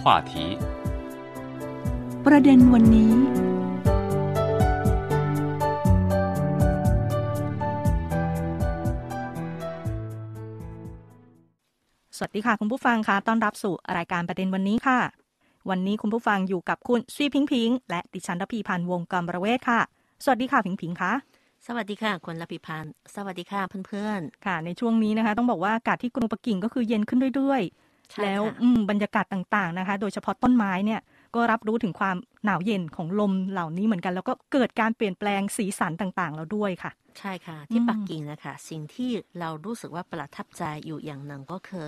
[0.00, 0.32] 话题
[2.26, 3.12] ประเด็นวันนี้
[12.16, 15.00] สวัสดีค่ะคุณผู้ฟังค่ะต้อนรับสู่รายการประเด็นวันนี้ค่ะ
[15.70, 19.80] วันนี้คุณผู้ฟังอยู่กับคุณซีพิงพิง และดิฉันรพีพันธ์วงกรประเวศค่ะ
[20.24, 21.12] สวัสดีค่ะพิงพิงค่ะ
[21.66, 27.87] สวัสดีค่ะคุณรพิพันธ์สวัสดีค่ะเพื่อนค่ะ ในช่วงนี้นะคะ ต้องบอกว่าอากาศที่กรุงปักกิ่งก็คือเย็นขึ้นเรื่อยๆๆใช่
[28.22, 31.00] แล้วค่ะอืมบรรยากาศต่างๆนะคะ โดยเฉพาะต้นไม้เนี่ย
[31.34, 41.86] ก็รับรู้ถึงความหนาวเย็นของลมเหล่านี้เหมือนกัน แล้วก็เกิดการเปลี่ยนแปลงสีสันต่างๆ แล้วด้วยค่ะ ใช่ค่ะ ที่อืมปักกิ่งนะคะสิ่งที่เรารู้สึกว่าประทับใจอยู่อย่างหนึ่งก็คือ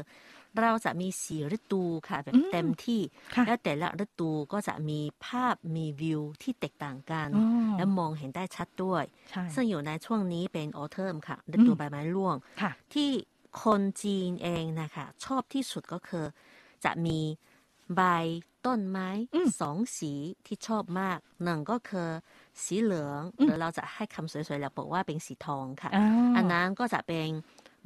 [0.61, 3.01] เราจะมีสีฤดูค่ะแบบอืมเต็มที่
[3.35, 13.11] ค่ะแล้วแต่ละฤดูก็จะมีภาพมีวิวที่แตกต่างกันอ๋อและมองเห็นได้ชัดด้วยใช่ซึ่งอยู่ในช่วงนี้เป็นออเทิมค่ะ ฤดูอืมใบไม้ร่วงค่ะที่
[13.63, 16.25] คนจีนเองนะคะชอบที่สุดก็คือ
[16.85, 17.21] จะมี
[17.97, 18.03] ใบ
[18.67, 20.13] ต้นไม้อืมสองสี
[20.47, 22.09] ที่ชอบมากหนึ่งก็คือ
[22.65, 26.01] สีเหลืองอืมหรือเราจะให้คำสวยๆแล้วบอกว่าเป็นสีทองค่ะอ๋ออ
[26.37, 27.29] อันนั้นก็จะเป็น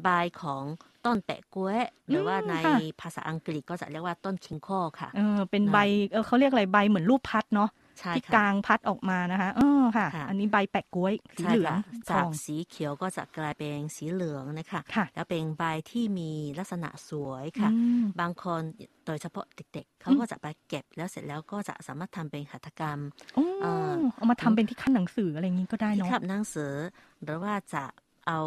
[0.03, 0.09] ใบ
[0.41, 0.65] ของ
[1.05, 4.69] ต้นแปะกล้วยหรือว่าอืมในค่ะภาษาอังกฤษก็จะเรียกว่าต้นคิงโค
[5.01, 5.77] ค่ะเออเป็นใบ
[6.13, 7.84] เออเขาเรียกอะไรใบเหมือนรูปพัดเนาะใช่
[8.17, 11.79] ที่กค่ะลางพัดออกมานะคะเออค่ะค่ะอันนี้ใบแปะกล้วยสีใช่เหลืองค่ะ
[12.09, 18.63] ทจาอกงสีเขียวก็จะกลายเป็นสีเหลืองนะคะค่ะแล้วเป็นใบที่มีลักษณะสวยค่ะอืมบางคน
[19.07, 22.99] โดยเฉพาะเด็กๆเขาก็จะไปเก็บแล้วเสร็จแล้วก็จะสามารถทำเป็นหัตถกรรม
[23.35, 26.73] โอ้เอ่อเอามาทำเป็นที่ขั้นหนังสืออะไรอย่างนี้ก็ได้ที่เนาะขับหนังสือ
[27.23, 27.85] หรือว่าจะ
[28.29, 28.41] เอา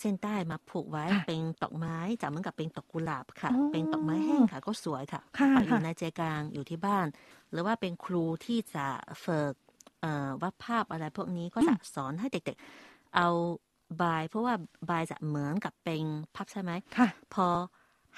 [0.00, 7.06] เส้นใต้มาผูกไว้ค่ะเป็นดอกไม้จะเหมือนกับเป็นดอกกุหลาบค่ะอ๋อเป็นดอกไม้แห้งค่ะ ก็สวยค่ะค่ะปักอยู่ค่ะในใจกลางอยู่ที่บ้าน
[7.52, 8.86] หรือว่าเป็นครูที่จะ
[9.24, 9.54] ฝึก
[10.00, 13.28] เอ่อวาดภาพอะไรพวกนี้ก็จะสอนให้เด็กๆ เอา
[13.98, 14.54] ใบเพราะว่า
[14.86, 17.46] ใบจะเหมือนกับเป็นภาพใช่ไหมค่ะ พอ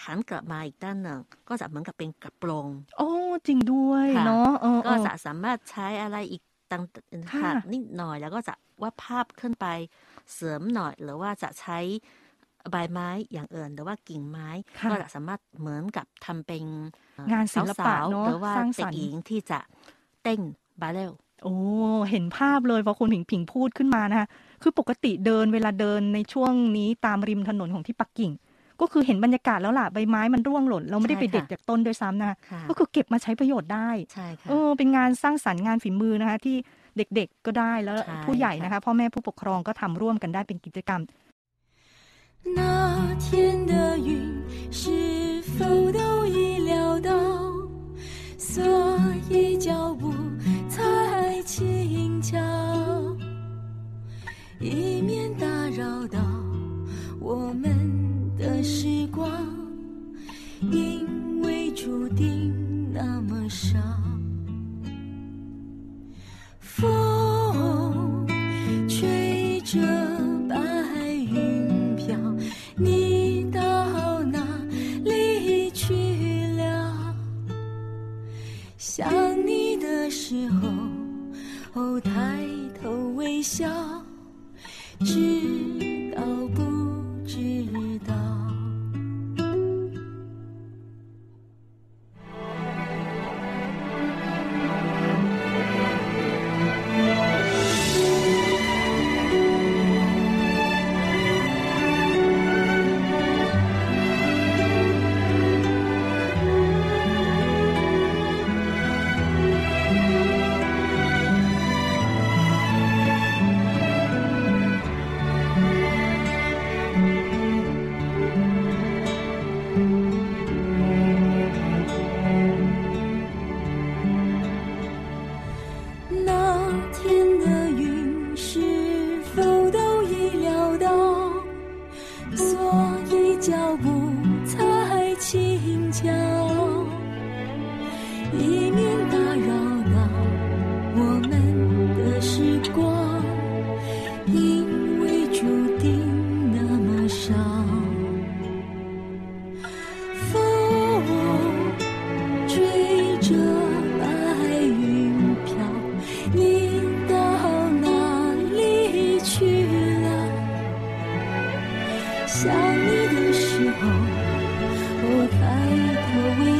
[0.04, 3.08] หันกลับมาอีกด้านหนึ่งก็จะเหมือนกับเป็นกระโปรงโอ้
[3.46, 6.82] จริงด้วยค่ะเนาะเออเอก็อจะสามารถใช้อะไรอีกต่าง
[7.30, 9.66] ค่ะค่ะนิดหน่อยแล้วก็จะวาดภาพขึ้นไป
[10.34, 11.78] เสริมหน่อย หรือว่าจะใช้
[12.70, 14.48] ใบไม้อย่างอื่นหรือว่ากิ่งไม้
[14.80, 16.64] ค่ะก็จะสามารถเหมือนกับทำเป็น
[17.16, 19.58] เอ่องานศิลปะสาวๆเนอะหรือว่าสร้างสเด็รกรค์หญิงที่จะ
[20.22, 20.40] เต้น
[20.80, 21.12] บาเรล
[21.44, 21.54] โอ้
[22.10, 24.28] เห็นภาพเลยพอคุณผิงผิงพูดขึ้นมานะคะ
[24.62, 28.32] คือปกติเดินเวลาเดินในช่วงนี้ตามริมถนนของที่ปักกิ่ง
[28.80, 36.56] ก็คือเห็นบรรยากาศแล้วล่ะใบไม้มันร่วงหล่น เราไม่ได้ไปเด็ดจากต้นด้วยซ้ำนะคะค่ะก็คือเก็บมาใช้ประโยชน์ได้ใช่ค่ะเออเป็นงานสร้างสรรค์งานฝีมือนะคะที่
[36.97, 41.01] เด็กๆก็ได้แล้ว ใช่ ผู้ใหญ่ ค่ะ นะคะพ่อแม่ผู้ปกครองก็ทำร่วมกันได้เป็นกิจกรรม
[42.57, 42.59] 那
[43.25, 43.27] 天
[43.71, 43.73] 的
[44.07, 44.09] 云
[44.79, 44.81] 是
[45.55, 45.57] 否
[45.97, 45.99] 都
[46.35, 46.37] 已
[46.69, 46.71] 料
[47.07, 47.11] 到？
[48.37, 48.63] 所
[49.29, 50.13] 以脚步
[50.73, 52.37] 才轻巧，
[54.59, 55.45] 以免打
[55.79, 56.19] 扰到
[57.19, 57.65] 我们
[58.37, 59.27] 的时光，
[60.61, 62.23] 因为注定
[62.93, 63.77] 那么少。
[66.74, 68.26] 风
[68.88, 69.78] 吹着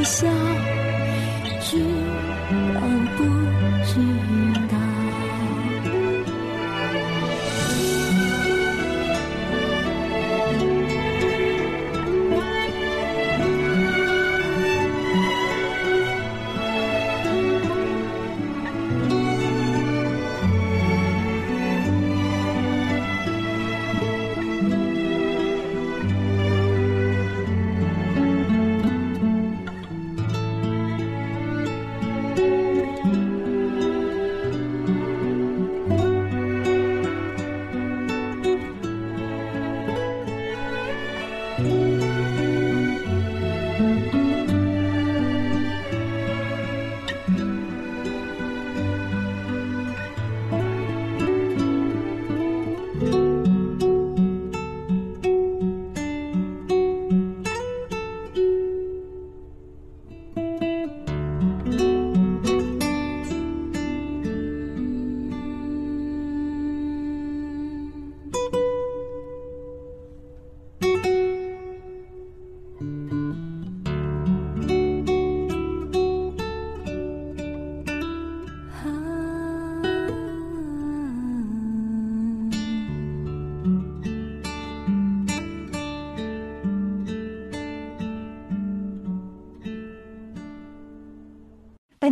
[0.05, 0.27] 笑
[1.61, 1.79] 知
[2.75, 2.81] 道
[3.17, 3.23] 不
[3.85, 4.42] 知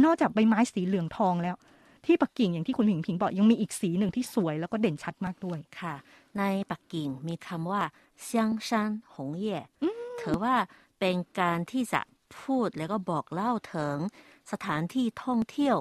[0.04, 1.56] นอกจากใบไม้สีเหลืองทองแล้ว
[2.06, 5.94] ที่ปักกิ่งอย่างที่คุณผิงผิงบอกยังมีอีกสีหนึ่งที่สวยแล้วก็เด่นชัดมากด้วยค่ะ
[6.38, 7.82] ในปักกิ่งมีคำว่า
[8.22, 9.58] เซียงซานหงเย่
[10.20, 10.54] ถือว่า
[10.98, 12.00] เป็นการที่จะ
[12.40, 13.96] พูดแล้วก็บอกเล่าถึง
[14.52, 15.76] สถานที่ท่องเที่ยว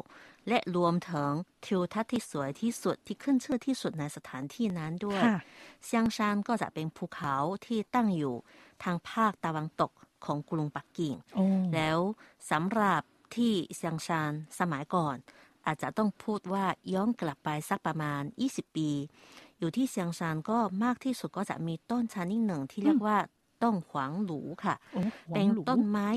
[0.47, 1.31] และรวมถึง
[1.65, 5.37] ทิวทัศน์ที่สวยที่สุดที่ขึ้นชื่อที่สุดในสถานที่นั้นด้วยค่ะ
[5.85, 8.35] เซียงซานก็จะเป็นภูเขาที่ตั้งอยู่
[8.83, 9.91] ทางภาคตะวันตก
[10.25, 11.99] ของกรุงปักกิ่งโอ้แล้ว
[12.51, 13.01] สำหรับ
[13.35, 15.15] ที่เซียงซานสมัยก่อน
[15.65, 18.89] อาจจะต้องพูดว่าย้อนกลับไปสักประมาณ 20 ปี
[19.59, 23.17] อยู่ที่เซียงซานก็มากที่สุดก็จะมีต้นชนิดหนึ่งที่เรียกว่า
[23.63, 26.07] ต้นหวางหลูค่ะโอ้หวัเป็นงหลูต้นไม้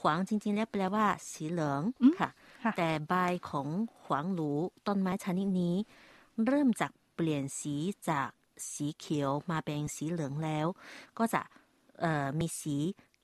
[0.00, 2.30] หวางจริงๆ แล้วแปลว่า สีเหลืองอืมค่ะ
[2.64, 3.12] ค่ะ แต่ใบ
[3.50, 3.68] ของ
[4.06, 4.50] หวางหลู
[4.86, 5.76] ต้นไม้ชนิดนี้
[6.46, 7.76] เริ่มจากเปลี่ยนสี
[8.08, 8.30] จาก
[8.72, 10.66] สีเขียวมาเป็นสีเหลืองแล้ว
[11.18, 11.42] ก็จะ
[12.00, 12.76] เอ่อมีสี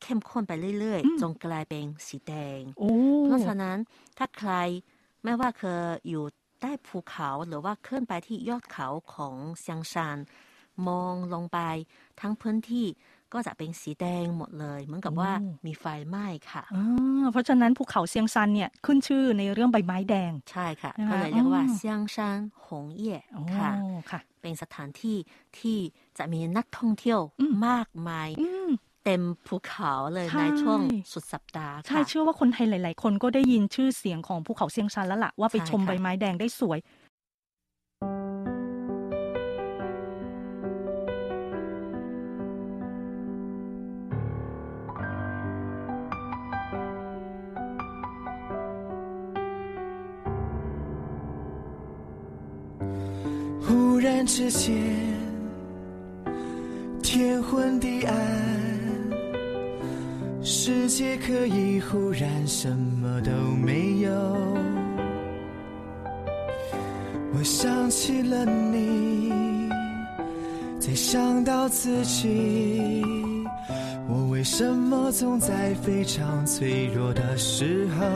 [0.03, 2.91] เข้มข้นไปเรื่อยอืมๆจนกลายเป็นสีแดงโอ้
[3.25, 3.77] เพราะฉะนั้น
[4.19, 4.53] ถ้าใคร
[5.25, 6.25] ไม่ว่าเคยอยู่
[6.61, 10.19] ใต้ภูเขาหรือว่าขึ้นไปที่ยอดเขาของเซียงซาน
[10.89, 11.59] มองลงไป
[12.21, 12.87] ทั้งพื้นที่
[13.33, 15.31] ก็จะเป็นสีแดงหมดเลย เหมือนกับว่า
[15.67, 23.73] มีไฟไหม้ค่ะอ่าเพราะฉะนั้นภูเขาเซียงซันเนี่ยขึ้นชื่อในเรื่องใบไม้แดง ใช่ค่ะนะคะก็เลยเรียกว่าอ๋อเซียงซานหงเย่โอ้ค่ะ
[24.11, 25.17] ค่ะ เป็นสถานที่
[25.59, 25.79] ที่
[26.19, 28.71] จะมีนักท่องเที่ยวอืมมากมายอืม
[29.06, 30.80] เต็มภูเขาเลย ใช่ ในช่วง
[31.14, 36.80] สุดสัปดาห์ ใช่ ค่ะ เชื่อว่าคนไทยหลาย ๆ คนก็ได้ยินชื่อเสียงของภูเขาเซียงซันแล้วล่ะว่าไป ใช่ ชม ค่ะ ใบไม้แดงได้สวย
[53.64, 53.68] 忽
[54.06, 54.66] 然之间，
[57.06, 58.35] 天昏地暗，世
[60.97, 63.31] 界可以忽然什么都
[63.63, 64.11] 没有。
[67.35, 69.31] 我想起了你，
[70.81, 73.03] 再想到自己，
[74.09, 78.07] 我为什么总在非常脆弱的时候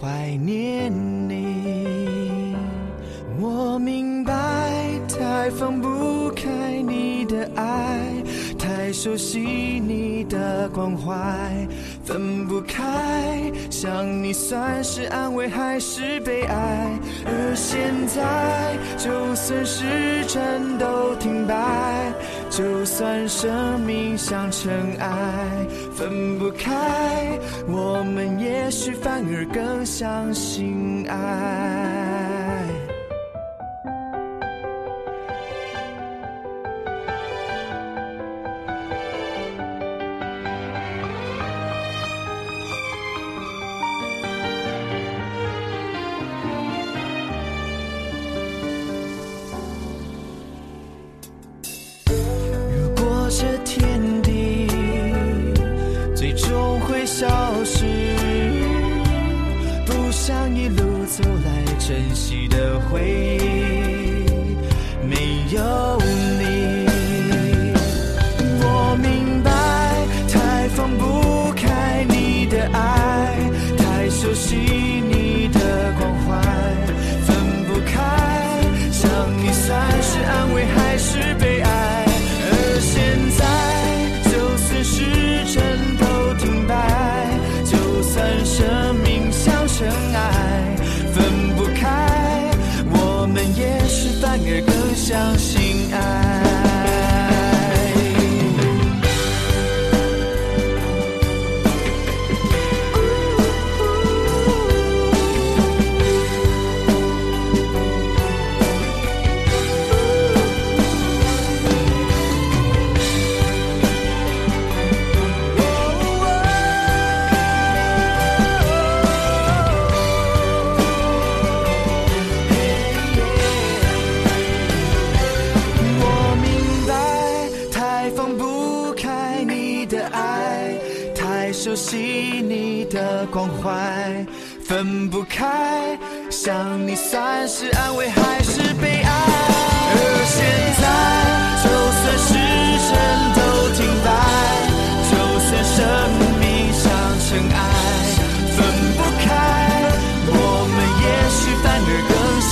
[0.00, 0.90] 怀念
[1.28, 2.56] 你？
[3.38, 4.32] 我明白，
[5.10, 5.88] 太放不，
[8.92, 11.66] 熟悉你的关怀，
[12.04, 13.50] 分不开。
[13.70, 16.98] 想你算是安慰还是悲哀？
[17.24, 22.12] 而现在，就算时针都停摆，
[22.50, 32.11] 就算生命像尘埃，分不开，我们也许反而更相信爱。
[56.34, 57.26] 终会消
[57.64, 57.84] 失，
[59.84, 64.24] 不想一路走来珍惜的回忆，
[65.06, 66.01] 没有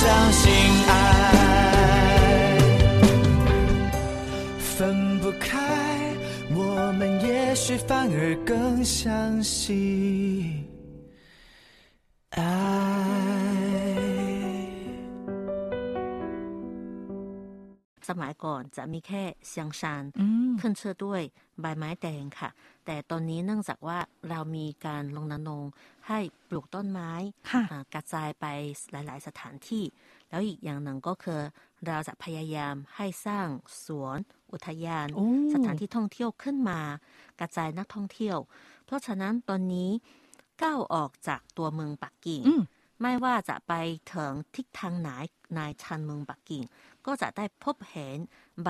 [0.40, 0.42] 信
[0.90, 0.92] 爱。
[4.58, 5.48] 分不开，
[6.60, 6.60] 我
[6.98, 8.50] 们也许反而更
[8.84, 9.64] 相信
[18.08, 21.22] สมัยก่อนจะมีแค่เซียงซาน อืม ขึ้นชื่อด้วย
[21.60, 22.50] ใบไม้แดงค่ะ
[22.85, 25.71] แต่ตอนนี้เนื่องจากว่าเรามีการลงนรงค์
[26.07, 26.19] ให้
[26.49, 27.11] ปลูกต้นไม้
[27.51, 28.45] ค่ะอ่ากระจายไป
[28.91, 29.83] หลาย ๆ สถานที่
[30.29, 31.39] แล้วอีกอย่างหนึ่งก็คือ
[31.87, 33.47] เราจะพยายามให้สร้าง
[33.85, 34.17] สวน
[34.51, 36.79] อุทยานโอ้สถานที่ท่องเที่ยวขึ้นมา
[37.39, 38.37] กระจายนักท่องเที่ยว
[38.85, 39.89] เพราะฉะนั้นตอนนี้
[40.63, 42.61] ก้าวออกจากตัวเมืองปักกิ่งอืม
[43.01, 43.73] ไม่ว่าจะไป
[44.13, 45.09] ถึงทิศทางไหน
[45.55, 46.63] ในชานเมืองปักกิ่ง
[47.05, 48.17] ก็จะได้พบเห็น
[48.63, 48.69] ใบ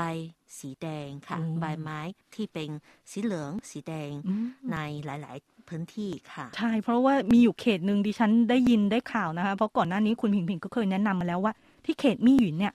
[0.59, 2.00] สีแดงค่ะอืมใบไม้
[2.35, 2.69] ที่เป็น
[3.11, 11.53] สีเหลืองสีแดงอืมในหลาย ๆ พื้นที่ค่ะ ใช่ เพราะว่ามีอยู่เขตหนึ่งดิฉันได้ยินได้ข่าวนะคะ เพราะก่อนหน้านี้คุณผิงผิงก็เคยแนะนำมาแล้วว่า
[11.85, 12.73] ที่เขตมี่หยินเนี่ย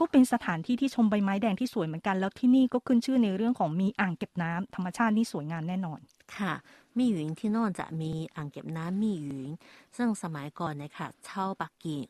[0.00, 6.00] ก็เป็นสถานที่ที่ชมใบไม้แดงที่สวยเหมือนกัน แล้วที่นี่ก็ขึ้นชื่อในเรื่องของมีอ่างเก็บน้ำธรรมชาตินี่สวยงามแน่นอน
[6.38, 6.54] ค่ะ
[6.98, 9.50] มี่หยินที่โน่นจะมีอ่างเก็บน้ำมี่หยิน
[9.96, 12.00] ซึ่งสมัยก่อนเนยคะชาวปักกิ่ง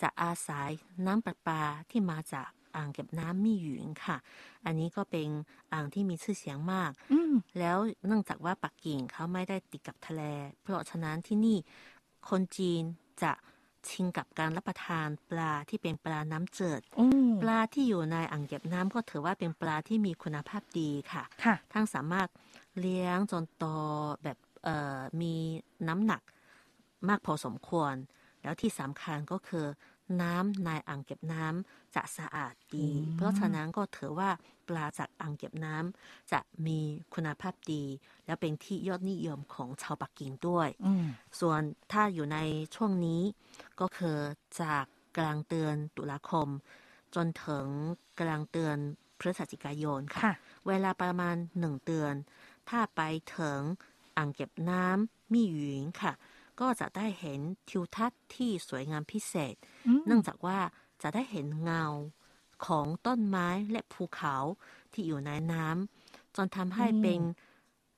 [0.00, 0.70] จะอาศัย
[1.06, 4.16] น้ำประปาที่มาจากอ่างเก็บน้ำมี่หยินค่ะ
[4.64, 5.28] อันนี้ก็เป็น
[5.72, 10.22] อ่างที่มีชื่อเสียงมาก อืมแล้วเนื่องจากว่าปักกิ่งเขาไม่ได้ติดกับทะเล
[10.62, 11.56] เพราะฉะนั้นที่นี่
[12.28, 12.82] คนจีน
[13.22, 13.32] จะ
[13.90, 17.06] ชิงกับการรับประทานปลาที่เป็นปลาน้ำจืดโอ้
[17.42, 22.28] ปลาที่อยู่ในอ่างเก็บน้ำก็ถือว่าเป็นปลาที่มีคุณภาพดีค่ะค่ะทั้งสามารถ
[22.80, 23.64] เลี้ยงจนโต
[24.22, 25.34] แบบเอ่อมี
[25.88, 26.22] น้ำหนัก
[27.08, 27.94] มากพอสมควร
[28.42, 29.66] แล้วที่สำคัญก็คือ
[30.22, 34.30] น้ำในอ่างเก็บน้ำจะสะอาดดีอืมเพราะฉะนั้นก็ถือว่า
[34.68, 36.78] ปลาจากอ่างเก็บน้ำจะมี
[37.14, 37.84] คุณภาพดี
[38.26, 41.06] และเป็นที่ยอดนิยมของชาวปักกิ่งด้วยอืม
[41.40, 41.60] ส่วน
[41.92, 42.38] ถ้าอยู่ใน
[42.74, 43.22] ช่วงนี้
[43.80, 44.18] ก็คือ
[44.60, 44.84] จาก
[45.18, 46.48] กลางเดือนตุลาคม
[47.14, 47.66] จนถึง
[48.20, 48.78] กลางเดือน
[49.18, 50.34] พฤศจิกายนค่ะค่ะ
[50.68, 52.14] เวลาประมาณหนึ่งเดือน
[52.68, 53.00] ถ้าไป
[53.36, 53.60] ถึง
[54.16, 56.12] อ่างเก็บน้ำมี่หยินค่ะ
[56.60, 59.54] ก็จะได้เห็นทิวทัศน์ที่สวยงามพิเศษ
[59.86, 60.58] อืมเนื่องจากว่า
[61.02, 61.84] จะได้เห็นเงา
[62.66, 64.36] ของต้นไม้และภูเขา
[64.92, 67.20] ที่อยู่ในน้ำจนทำให้เป็น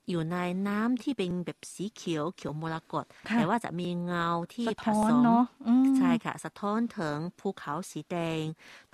[0.09, 0.37] อยู่ใน
[0.69, 8.45] น้ำที่เป็นแบบสีเขียวเขียวมรกตค่ะแต่ว่าจะมีเงาที่สะผท้อนสมเนาะอืมใช่ค่ะ สะท้อนถึงภูเขาสีแดง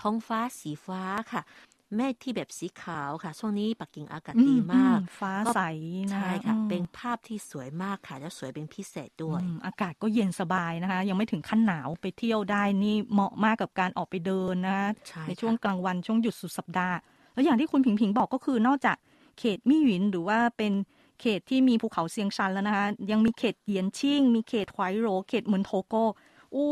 [0.01, 1.01] ท้องฟ้าสีฟ้า
[1.31, 1.41] ค่ะ
[1.95, 5.61] เมฆที่แบบสีขาวค่ะ ช่วงนี้ปักกิ่งอากาศดีมากอืฟ้าก็ใส
[6.05, 16.97] นะใช่ค่ะอืมเป็นภาพที่สวยมากค่ะ และสวยเป็นพิเศษด้วยอืมอากาศก็เย็นสบายนะคะ ยังไม่ถึงขั้นหนาวไปเที่ยวได้นี่เหมาะมากกับการออกไปเดินนะคะใช่ในช่วงค่ะกลางวันช่วงหยุดสุดสัปดาห์
[17.33, 18.97] แล้วอย่างที่คุณผิงผิงบอกก็คือนอกจาก
[19.39, 20.73] เขตมี่หยินหรือว่าเป็น
[21.21, 25.95] เขตที่มีภูเขาเซียงชันแล้วนะคะ ยังมีเขตเหยียนชิ่ง มีเขตควายโร เขตเหมือนโทโก
[26.55, 26.71] อู้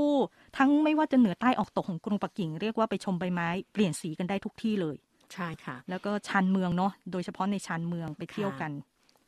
[0.57, 4.95] ทั้งไม่ว่าจะเหนือใต้ออกตกของกรุงปักกิ่ง เรียกว่าไปชมใบไม้ เปลี่ยนสีกันได้ทุกที่เลย
[5.33, 8.71] ใช่ค่ะ แล้วก็ชานเมืองเนาะโดยเฉพาะในชานเมืองไปเที่ยวกัน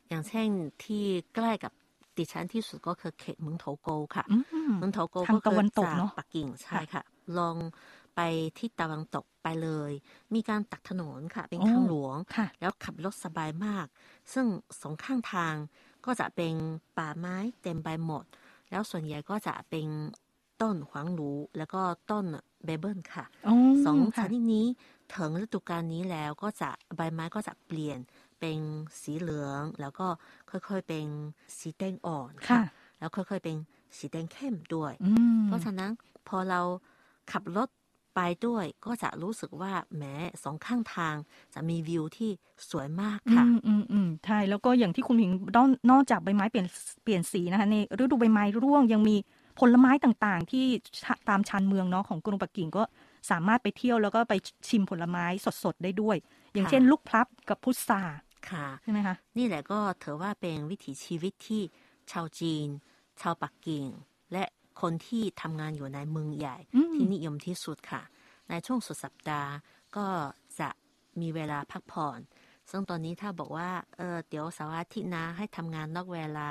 [0.08, 0.48] อย่างเช่น
[0.84, 1.72] ที่ใกล้กับ
[2.18, 4.36] ดิฉันที่สุดก็คือเขตเมืองโถโกค่ะอื
[4.70, 7.02] มเมืองโถโกทางก็ตะคือวันตกจากเนอะปักกิ่งใช่ค่ะ
[7.38, 7.56] ลอง
[8.16, 8.20] ไป
[8.58, 9.92] ที่ตะวันตกไปเลย
[10.34, 13.86] มีการตัดถนนค่ะ เป็นโอ้ทางหลวงค่ะแล้วขับรถสบายมาก
[14.32, 14.46] ซึ่ง
[14.80, 15.54] สองข้างทาง
[16.04, 16.54] ก็จะเป็น
[16.96, 18.24] ป่าไม้เต็มไปหมด
[18.70, 19.86] แล้วส่วนใหญ่ก็จะเป็น
[20.62, 21.80] ต้นหวางหรูแล้วก็
[22.10, 22.24] ต้น
[22.64, 23.24] เบเบิลค่ะ
[23.84, 24.66] สองชค่ะนิดนี้
[25.12, 27.98] ถึงฤดูกาลนี้แล้วก็จะใบไม้ก็จะเปลี่ยน
[28.40, 28.58] เป็น
[29.02, 30.06] สีเหลือง แล้วก็
[30.50, 31.06] ค่อยๆเป็น
[31.58, 32.62] สีแดงอ่อนค่ะ
[32.98, 33.56] แล้วค่อยๆเป็น
[33.98, 35.90] สีแดงเข้มด้วยอืมเพราะฉะนั้น
[36.28, 36.60] พอเรา
[37.32, 37.68] ขับรถ
[38.14, 41.14] ไปด้วยก็จะรู้สึกว่าแหม้สองข้างทาง
[41.54, 42.30] จะมีวิวที่
[42.70, 46.66] สวยมากค่ะ อืมอืมอืมใช่ แล้วก็อย่างที่คุณผิงนอกนอกจากใบไม้เปลี่ยน
[47.02, 49.16] เปลี่ยนสีนะคะในฤดูใบไม้ร่วงยังมี
[49.60, 50.64] ผลไม้ต่างๆ ที่
[51.02, 52.82] ชะตามชานเมืองเนาะของกรุงปักกิ่งก็
[53.30, 54.34] สามารถไปเที่ยวแล้วก็ไป
[54.68, 55.24] ชิมผลไม้
[55.64, 56.16] สดๆได้ด้วย
[56.54, 58.02] อย่างค่ะเช่น ลูกพลับกับพุทรา
[58.50, 61.62] ค่ะใช่ไหมคะนี่แหละก็ถือว่าเป็นวิถีชีวิตที่
[62.12, 62.66] ชาวจีน
[63.20, 63.86] ชาวปักกิ่ง
[64.32, 64.44] และ
[64.80, 68.02] คนที่ทำงานอยู่ในเมืองใหญ่อืมที่นิยมที่สุดค่ะ
[68.48, 69.50] ในช่วงสุดสัปดาห์
[69.96, 70.06] ก็
[70.60, 70.68] จะ
[71.20, 72.18] มีเวลาพักผ่อน
[72.70, 76.48] ซึ่งตอนนี้ถ้าบอกว่า เออเดี๋ยวเสาร์อาทิตย์นะให้ทำงานนอกเวลา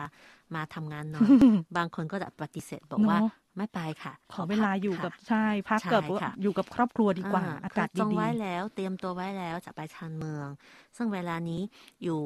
[0.56, 1.30] มาทำงานหน่อย
[1.78, 10.48] บางคนก็จะปฏิเสธบอกว่าเนอะ ไม่ไปค่ะ ขอเวลาอยู่กับพัใช่พักใช่กับค่ะอยู่กับครอบครัวดีกว่าอ่อากาศคือจองดีไว้แล้วเตรียมตัวไว้แล้วจะไปชานเมือง
[10.96, 11.62] ซึ่งเวลานี้
[12.04, 12.22] อยู่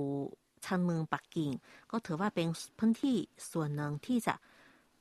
[0.66, 1.52] ชานเมืองปักกิ่ง
[1.92, 2.48] ก็ถือว่าเป็น
[2.80, 3.16] พื้นที่
[3.52, 4.36] ส่วนหนึ่งที่จะ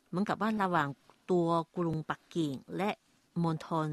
[0.08, 0.88] เหมือนกับว่าระหว่าง
[1.30, 2.90] ตัวกรุงปักกิ่ง และ
[3.42, 3.88] มณฑล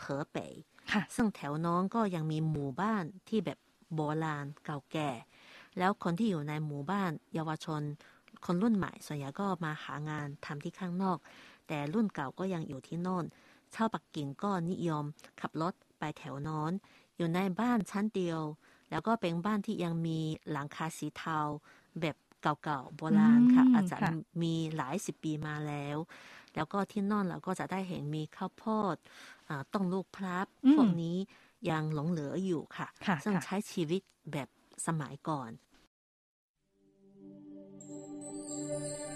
[0.00, 3.58] เหอเป่ยๆค่ะซึ่งแถวน้องก็ยังมีหมู่บ้านที่แบบ
[3.94, 5.10] โบราณเก่าแก่
[5.78, 7.82] แล้วคนที่อยู่ในหมู่บ้าน เยาวชน
[8.44, 11.18] คนรุ่นใหม่ส่วนใหญ่ก็มาหางานทำที่ข้างนอก
[11.72, 13.24] แต่รุ่นเก่าก็ยังอยู่ที่โน่น
[13.74, 15.04] ชาวปักกิ่งก็นิยม
[15.40, 16.72] ขับรถไปแถวโน้น
[17.16, 18.40] อยู่ในบ้านชั้นเดียว
[18.90, 20.18] แล้วก็เป็นบ้านที่ยังมี
[20.50, 21.38] หลังคาสีเทา
[22.00, 24.10] แบบเก่าๆโบราณค่ะอืมอาจจะค่ะ
[24.42, 25.98] มีหลายสิบปีมาแล้ว
[26.54, 28.96] แล้วก็ที่นั่นเราก็จะได้เห็นมีข้าวโพด
[29.48, 31.16] อ่าต้นลูกพลับอืมพวกนี้
[31.70, 34.48] ยังหลงเหลืออยู่ค่ะค่ะซึ่งค่ะใช้ชีวิตแบบ
[34.86, 35.50] สมัยก่อน
[38.70, 39.09] 拿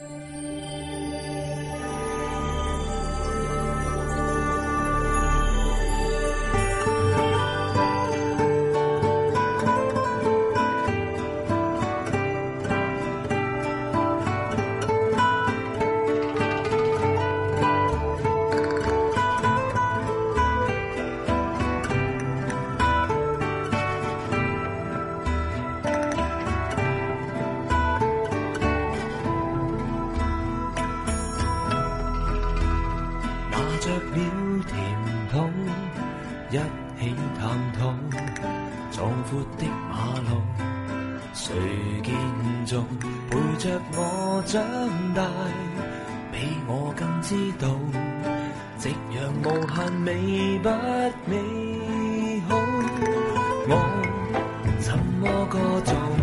[55.75, 56.13] 我走。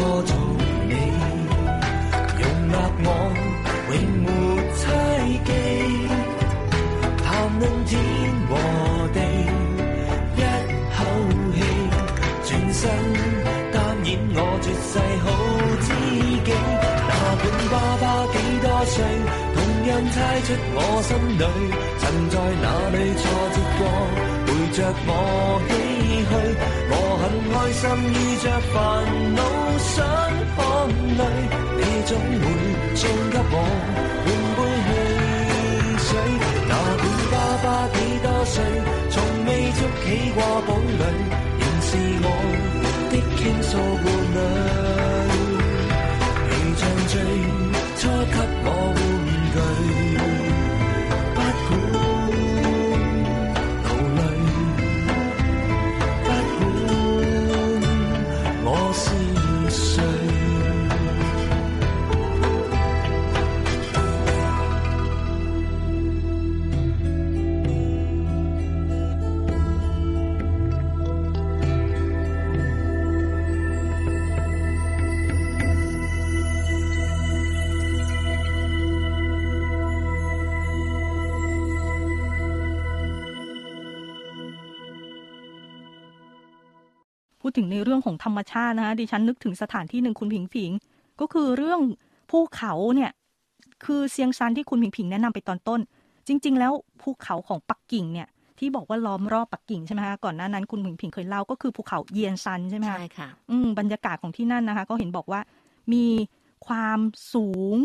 [0.00, 0.32] 歌頌
[0.88, 0.92] 你？
[2.40, 3.08] 容納我
[3.92, 4.26] 永沒
[4.80, 4.82] 猜
[5.44, 5.48] 忌。
[7.22, 7.28] 談
[7.60, 7.92] 論天
[8.48, 8.50] 和
[9.12, 9.18] 地，
[10.40, 10.42] 一
[10.96, 10.98] 口
[11.52, 11.58] 氣，
[12.46, 12.80] 轉身
[13.74, 13.76] 擔
[14.08, 15.26] 演我絕世好
[15.84, 15.88] 知
[16.46, 16.50] 己。
[17.10, 18.96] 那本爸爸幾多歲，
[19.52, 21.44] 同樣猜出我心里
[22.00, 23.80] 曾在哪裏挫折過，
[24.46, 25.08] 陪着我
[25.68, 25.70] 唏
[26.24, 26.79] 嘘。
[26.92, 28.74] 我很开心遇着烦
[29.36, 29.40] 恼
[29.78, 29.94] 想
[30.56, 30.60] 淌
[31.18, 31.22] 泪，
[31.78, 32.44] 你总会
[32.96, 33.00] 送
[33.30, 33.56] 给我
[34.24, 34.90] 半杯汽
[36.06, 36.08] 水。
[36.68, 38.54] 那管爸爸几多岁，
[39.10, 39.14] 从
[39.46, 39.48] 未
[39.78, 41.02] 捉起过堡壘，
[41.60, 41.88] 仍是
[42.22, 42.26] 我
[43.10, 43.70] 的倾诉
[44.02, 44.79] 伴侣。
[87.84, 90.70] เรื่องของธรรมชาตินะคะดิฉันนึกถึงสถานที่หนึ่งคุณผิงผิง
[91.20, 91.80] ก็คือเรื่อง
[92.30, 93.10] ภูเขาเนี่ย
[93.84, 95.80] คือเซียงซันที่คุณผิงผิงแนะนำไปตอนต้น
[96.26, 105.40] จริง ๆ แล้วภูเขาของปักกิ่งเนี่ยที่บอกว่าล้อมรอบปักกิ่งใช่ไหมคะก่อนหน้านั้นคุณผิงผิงเคยเล่าก็คือภูเขาเยียนซันใช่ไหมคะใช่ค่ะอืมบรรยากาศของที่นั่นนะคะ ก็เห็นบอกว่า
[105.92, 106.06] มี
[106.66, 106.98] ความ
[107.34, 107.76] สูง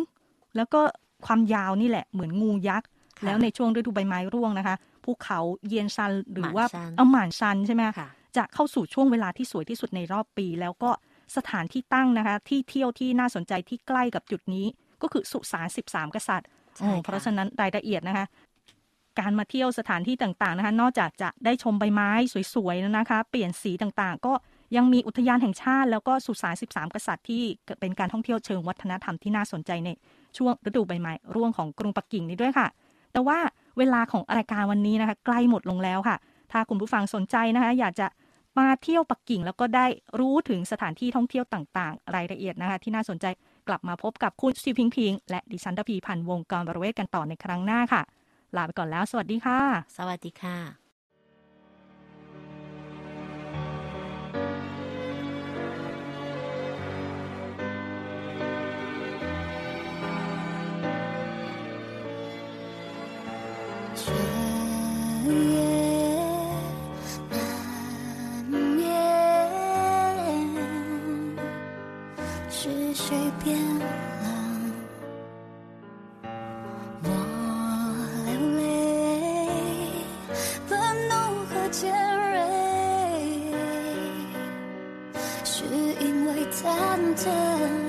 [0.56, 0.82] แล้วก็
[1.26, 2.88] ความยาวนี่แหละเหมือนงูยักษ์
[3.20, 10.92] ค่ะแล้วในช่วงฤดูใบไม้ร่วงนะคะภูเขาเยียนซันหรือว่าหม่านซันเอาหม่านซันใช่ไหมคะค่ะ จะเข้าสู่ช่วงเวลาที่สวยที่สุดในรอบปี แล้วก็
[11.38, 14.66] สถานที่ตั้งนะคะ ที่เที่ยวที่น่าสนใจที่ใกล้กับจุดนี้
[15.02, 16.48] ก็คือสุสาน 13 กษัตริย์
[17.04, 18.26] เพราะฉะนั้นรายละเอียดนะคะ
[19.20, 22.10] การมาเที่ยวสถานที่ต่างๆนะคะ นอกจากจะได้ชมใบไม้
[22.54, 24.34] สวยๆแล้วนะคะ เปลี่ยนสีต่างๆ ก็
[24.76, 27.44] ยังมีอุทยานแห่งชาติ แล้วก็สุสาน 13 กษัตริย์ที่
[27.80, 29.90] เป็นการท่องเที่ยวเชิงวัฒนธรรมที่น่าสนใจใน
[30.38, 32.68] ช่วงฤดูใบไม้ร่วงของกรุงปักกิ่งนี้ด้วยค่ะ
[33.14, 33.40] แต่ว่า
[33.78, 36.18] เวลาของรายการวันนี้นะคะ ใกล้หมดลงแล้วค่ะ
[36.52, 38.08] ถ้าคุณผู้ฟังสนใจนะคะ อยากจะ
[38.60, 39.86] มาเที่ยวปักกิ่งแล้วก็ได้
[40.20, 43.26] รู้ถึงสถานที่ท่องเที่ยวต่างๆ รายละเอียดนะคะ ที่น่าสนใจ
[43.68, 48.02] กลับมาพบกับคุณชีพิงพิง และดิฉันทพีพันวงกรบรเวศกันต่อในครั้งหน้าค่ะ
[48.56, 49.60] ลาไปก่อนแล้ว สวัสดีค่ะ
[49.98, 50.85] สวัสดีค่ะ
[73.16, 74.28] 会变冷
[77.04, 77.08] 我
[78.26, 78.60] 流泪
[80.68, 81.14] 愤怒
[81.46, 81.80] 和尖
[82.30, 82.36] 锐
[85.46, 85.64] 是
[86.02, 86.60] 因为忐
[87.16, 87.85] 忑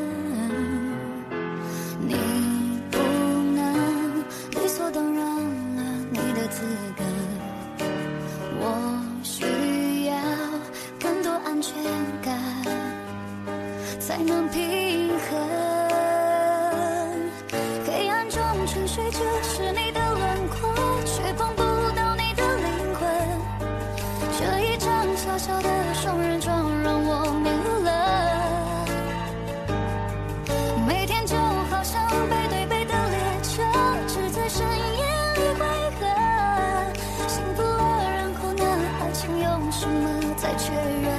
[40.46, 41.12] 再确认。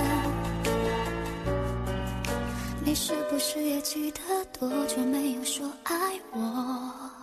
[2.80, 4.20] 你是不是也记得
[4.58, 5.94] 多久没有说爱
[6.32, 7.17] 我？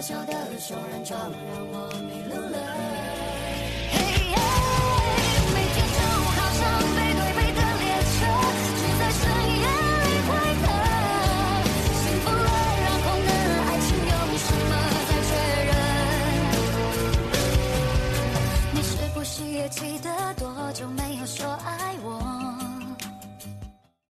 [0.00, 2.09] 小小的双人床让我